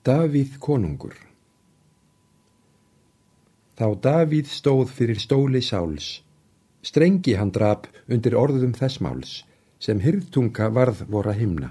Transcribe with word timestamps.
Davíð 0.00 0.54
konungur 0.64 1.12
Þá 3.76 3.84
Davíð 4.00 4.46
stóð 4.48 4.94
fyrir 4.96 5.18
stóli 5.20 5.60
sáls, 5.60 6.22
strengi 6.80 7.34
hann 7.36 7.52
drap 7.52 7.84
undir 8.08 8.32
orðum 8.32 8.72
þess 8.78 9.02
máls, 9.04 9.34
sem 9.76 10.00
hyrðtunga 10.00 10.70
varð 10.72 11.04
voru 11.04 11.34
að 11.34 11.42
himna. 11.42 11.70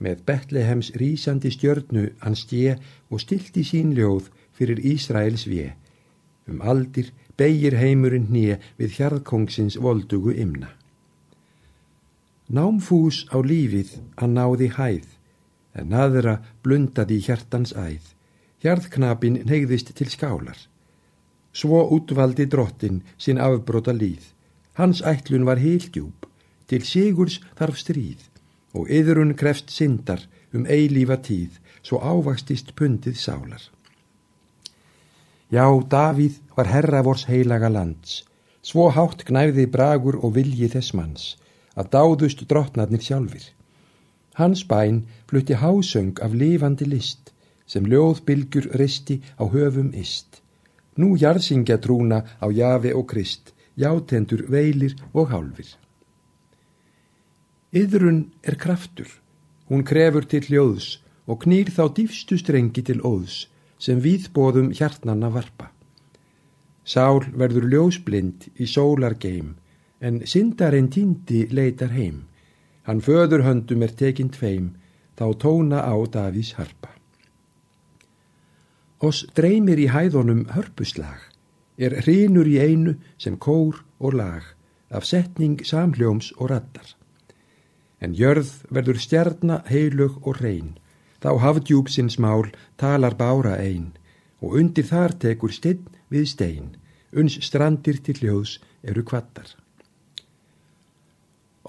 Með 0.00 0.24
Betlehems 0.32 0.92
rýsandi 0.96 1.52
stjörnu 1.52 2.06
hann 2.24 2.40
stje 2.40 2.78
og 3.12 3.20
stilti 3.20 3.66
sín 3.68 3.92
ljóð 4.00 4.32
fyrir 4.56 4.80
Ísraels 4.80 5.44
vie. 5.44 5.74
Um 6.48 6.64
aldir 6.64 7.12
beigir 7.36 7.76
heimurinn 7.76 8.32
nýja 8.32 8.62
við 8.80 8.96
hjarðkongsins 8.96 9.76
voldugu 9.76 10.32
ymna. 10.32 10.72
Námfús 12.48 13.26
á 13.28 13.44
lífið 13.44 13.98
hann 14.16 14.38
náði 14.40 14.72
hæð, 14.80 15.19
en 15.74 15.94
aðra 15.94 16.38
blundaði 16.64 17.20
í 17.20 17.24
hjartans 17.26 17.72
æð. 17.76 18.14
Hjarðknapin 18.62 19.40
neyðist 19.48 19.94
til 19.96 20.10
skálar. 20.12 20.58
Svo 21.52 21.82
útvaldi 21.96 22.46
drottin 22.46 23.02
sinn 23.18 23.40
afbróta 23.40 23.94
líð. 23.96 24.22
Hans 24.78 25.02
ætlun 25.02 25.46
var 25.48 25.58
heildjúb, 25.58 26.26
til 26.70 26.84
sigurs 26.86 27.40
þarf 27.58 27.80
stríð 27.80 28.26
og 28.78 28.86
yðrun 28.86 29.34
krefst 29.34 29.72
syndar 29.74 30.22
um 30.54 30.66
eilífa 30.66 31.18
tíð, 31.18 31.58
svo 31.82 31.98
ávastist 31.98 32.74
pundið 32.78 33.18
sálar. 33.18 33.62
Já, 35.50 35.66
Davíð 35.66 36.38
var 36.54 36.70
herra 36.70 37.02
vors 37.02 37.24
heilaga 37.26 37.70
lands, 37.72 38.22
svo 38.62 38.90
hátt 38.94 39.24
gnæfði 39.26 39.66
bragur 39.66 40.20
og 40.22 40.36
vilji 40.36 40.68
þess 40.70 40.94
manns, 40.94 41.24
að 41.74 41.90
dáðust 41.96 42.44
drottnarnir 42.46 43.02
sjálfur. 43.02 43.42
Hans 44.40 44.64
bæn 44.64 45.02
flutti 45.28 45.54
hásöng 45.62 46.16
af 46.24 46.32
lifandi 46.40 46.86
list 46.88 47.32
sem 47.70 47.84
ljóðbylgur 47.86 48.66
risti 48.80 49.20
á 49.36 49.44
höfum 49.52 49.90
ist. 49.94 50.40
Nú 50.96 51.14
jarðsingja 51.22 51.76
trúna 51.84 52.18
á 52.40 52.46
jafi 52.50 52.90
og 52.96 53.06
krist, 53.12 53.52
játendur 53.76 54.42
veilir 54.50 54.96
og 55.12 55.30
hálfir. 55.30 55.68
Yðrun 57.70 58.24
er 58.42 58.56
kraftur, 58.58 59.10
hún 59.68 59.84
krefur 59.86 60.26
til 60.26 60.42
hljóðs 60.48 60.88
og 61.30 61.44
knýr 61.44 61.70
þá 61.70 61.84
dýfstu 61.94 62.40
strengi 62.40 62.82
til 62.82 62.98
óðs 63.06 63.44
sem 63.78 64.00
viðbóðum 64.02 64.72
hjartnanna 64.74 65.30
varpa. 65.30 65.70
Sál 66.82 67.22
verður 67.38 67.68
ljósblind 67.70 68.48
í 68.58 68.66
sólargeim 68.66 69.54
en 70.00 70.24
syndarinn 70.26 70.90
týndi 70.90 71.44
leitar 71.54 71.94
heim. 71.94 72.29
Hann 72.90 73.04
föður 73.06 73.44
höndum 73.46 73.84
er 73.86 73.92
tekinn 73.94 74.32
tveim, 74.34 74.72
þá 75.14 75.26
tóna 75.38 75.84
á 75.86 75.94
Davís 76.10 76.56
harpa. 76.58 76.88
Oss 78.98 79.20
dreymir 79.38 79.78
í 79.78 79.84
hæðunum 79.94 80.40
hörpuslag, 80.56 81.20
er 81.78 81.94
hrinur 82.02 82.50
í 82.50 82.56
einu 82.58 82.96
sem 83.14 83.36
kór 83.38 83.78
og 84.02 84.18
lag, 84.18 84.42
af 84.90 85.06
setning 85.06 85.62
samhljóms 85.62 86.32
og 86.40 86.50
rattar. 86.50 86.96
En 88.02 88.18
jörð 88.18 88.50
verður 88.74 88.98
stjarna 89.06 89.62
heilug 89.70 90.18
og 90.26 90.42
reyn, 90.42 90.74
þá 91.22 91.30
hafdjúpsins 91.46 92.18
mál 92.18 92.50
talar 92.74 93.14
bára 93.14 93.54
ein, 93.62 93.92
og 94.42 94.58
undir 94.58 94.90
þar 94.90 95.14
tekur 95.14 95.54
stinn 95.54 95.86
við 96.10 96.26
stein, 96.34 96.74
uns 97.14 97.38
strandir 97.38 98.02
til 98.02 98.18
hljóðs 98.18 98.58
eru 98.82 99.06
kvattar. 99.06 99.59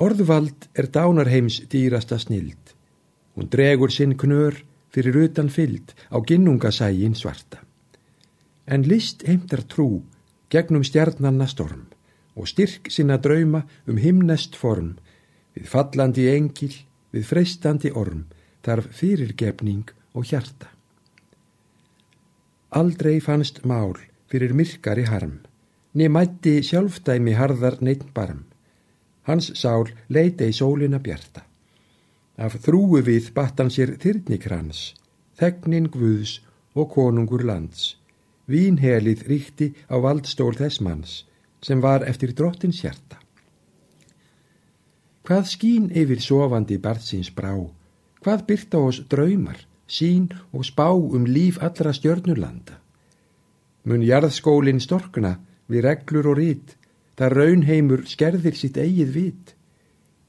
Orðvald 0.02 0.66
er 0.74 0.88
dánarheims 0.90 1.60
dýrasta 1.70 2.18
snild. 2.18 2.74
Hún 3.36 3.50
dregur 3.54 3.92
sinn 3.94 4.16
knör 4.18 4.58
fyrir 4.90 5.20
utan 5.28 5.50
fyllt 5.54 5.94
á 6.10 6.18
ginnungasægin 6.26 7.14
svarta. 7.16 7.62
En 8.66 8.82
list 8.82 9.22
heimtar 9.28 9.62
trú 9.62 10.02
gegnum 10.50 10.84
stjarnanna 10.84 11.46
storm 11.48 11.86
og 12.36 12.50
styrk 12.50 12.90
sinna 12.90 13.20
drauma 13.22 13.62
um 13.86 14.02
himnest 14.02 14.58
form 14.58 14.96
við 15.56 15.70
fallandi 15.70 16.28
engil, 16.32 16.74
við 17.14 17.28
freistandi 17.28 17.92
orm 17.92 18.26
þarf 18.66 18.90
fyrirgefning 18.98 19.92
og 20.16 20.26
hjarta. 20.32 20.70
Aldrei 22.72 23.20
fannst 23.20 23.66
mál 23.68 23.98
fyrir 24.32 24.56
myrkari 24.56 25.04
harm, 25.06 25.42
nefnætti 25.94 26.62
sjálfdæmi 26.64 27.36
harðar 27.36 27.82
neitt 27.84 28.08
barm. 28.16 28.48
Hans 29.30 29.52
sál 29.60 29.90
leita 30.10 30.48
í 30.50 30.54
sólina 30.56 31.00
bjarta. 31.00 31.44
Af 32.42 32.58
þrúu 32.66 33.02
við 33.06 33.30
battan 33.36 33.70
sér 33.70 33.98
þyrnikrans, 34.02 34.94
þegnin 35.38 35.90
guðs 35.94 36.40
og 36.74 36.90
konungur 36.96 37.44
lands. 37.46 37.98
Vínhelið 38.50 39.28
ríkti 39.30 39.68
á 39.88 39.96
valdstól 40.02 40.56
þess 40.58 40.82
manns, 40.82 41.14
sem 41.62 41.82
var 41.82 42.04
eftir 42.10 42.34
drottins 42.34 42.82
hjarta. 42.82 43.20
Hvað 45.22 45.46
skín 45.48 45.92
yfir 45.94 46.20
sofandi 46.24 46.80
barðsins 46.82 47.30
brá? 47.30 47.54
Hvað 48.26 48.46
byrta 48.50 48.82
oss 48.82 49.04
draumar, 49.10 49.60
sín 49.88 50.32
og 50.52 50.66
spá 50.66 50.90
um 50.90 51.28
líf 51.30 51.62
allra 51.62 51.94
stjörnurlanda? 51.94 52.80
Mun 53.86 54.02
jarðskólin 54.06 54.82
storkna 54.82 55.38
við 55.70 55.86
reglur 55.86 56.32
og 56.34 56.38
rít, 56.42 56.76
Það 57.20 57.34
raunheimur 57.38 58.06
skerðir 58.10 58.56
sitt 58.58 58.78
eigið 58.78 59.12
vit. 59.16 59.56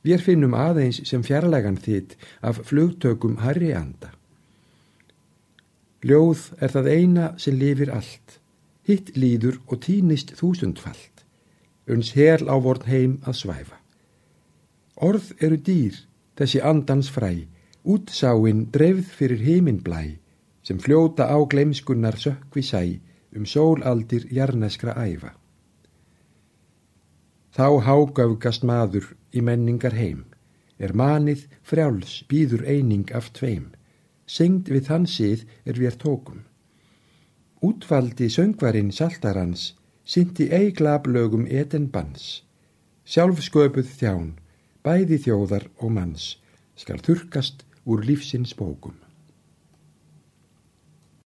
Við 0.02 0.24
finnum 0.26 0.54
aðeins 0.58 1.02
sem 1.06 1.22
fjarlægan 1.22 1.78
þitt 1.78 2.16
af 2.42 2.58
flugtökum 2.66 3.38
harri 3.44 3.70
anda. 3.76 4.10
Ljóð 6.02 6.48
er 6.58 6.72
það 6.74 6.88
eina 6.90 7.26
sem 7.38 7.54
lifir 7.54 7.92
allt. 7.94 8.38
Hitt 8.82 9.12
líður 9.14 9.60
og 9.68 9.84
týnist 9.84 10.34
þúsundfalt. 10.40 11.22
Uns 11.86 12.12
hel 12.18 12.48
á 12.50 12.56
vorn 12.58 12.88
heim 12.90 13.14
að 13.22 13.38
svæfa. 13.44 13.78
Orð 15.02 15.30
eru 15.42 15.58
dýr, 15.58 15.94
þessi 16.38 16.62
andans 16.62 17.10
fræ, 17.10 17.46
útsáinn 17.86 18.66
dreifð 18.74 19.14
fyrir 19.18 19.40
heiminn 19.46 19.80
blæ, 19.82 20.18
sem 20.62 20.78
fljóta 20.78 21.26
á 21.30 21.38
gleimskunnar 21.46 22.18
sökvi 22.18 22.62
sæ 22.62 22.82
um 23.34 23.46
sólaldir 23.46 24.26
jarneskra 24.30 24.94
æfa. 24.98 25.32
Þá 27.52 27.84
hágöfgast 27.84 28.62
maður 28.64 29.10
í 29.36 29.42
menningar 29.44 29.92
heim, 29.92 30.24
er 30.80 30.94
manið 30.96 31.44
frjáls 31.68 32.22
býður 32.30 32.64
eining 32.64 33.10
af 33.12 33.28
tveim, 33.36 33.66
syngd 34.24 34.70
við 34.72 34.88
þann 34.88 35.04
síð 35.14 35.44
er 35.68 35.76
við 35.76 35.90
er 35.90 35.98
tókum. 36.00 36.40
Útvaldi 37.60 38.30
söngvarinn 38.32 38.90
saltarans, 38.90 39.74
syndi 40.08 40.48
eiglablögum 40.48 41.44
eten 41.46 41.90
bans, 41.92 42.40
sjálfsköpuð 43.04 43.92
þján, 44.00 44.32
bæði 44.82 45.20
þjóðar 45.26 45.68
og 45.78 45.92
manns, 45.94 46.26
skal 46.74 46.98
þurkast 47.04 47.66
úr 47.84 48.02
lífsins 48.08 48.56
bókum. 48.56 48.96